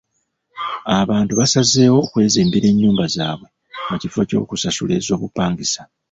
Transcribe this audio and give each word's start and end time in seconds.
Abantu 1.01 1.33
basazeewo 1.39 1.97
okwezimbira 2.05 2.65
ennyumba 2.71 3.03
zaabwe 3.15 3.47
mu 3.89 3.95
kifo 4.01 4.19
ky'okusasula 4.29 4.93
ez'obupangisa. 4.99 5.81